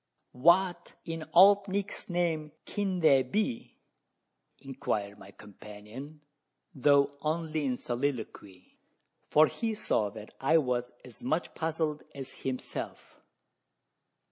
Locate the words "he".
9.45-9.75